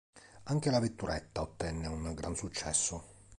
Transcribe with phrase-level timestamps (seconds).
[0.45, 3.03] Anche la vetturetta ottenne un gran successo.